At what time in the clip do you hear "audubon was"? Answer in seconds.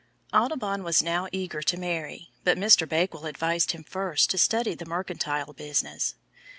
0.33-1.03